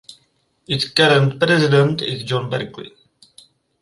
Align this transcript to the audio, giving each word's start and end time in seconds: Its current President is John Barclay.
Its 0.67 0.89
current 0.89 1.39
President 1.39 2.01
is 2.01 2.23
John 2.23 2.49
Barclay. 2.49 2.91